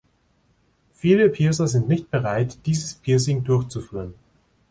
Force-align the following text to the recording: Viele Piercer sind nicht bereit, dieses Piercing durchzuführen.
Viele 0.93 1.29
Piercer 1.29 1.67
sind 1.67 1.87
nicht 1.87 2.09
bereit, 2.09 2.57
dieses 2.65 2.95
Piercing 2.95 3.43
durchzuführen. 3.43 4.15